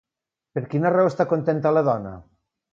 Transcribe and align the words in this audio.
Per 0.55 0.63
quina 0.71 0.93
raó 0.95 1.13
està 1.13 1.29
contenta 1.35 1.77
la 1.79 1.87
dona? 1.93 2.19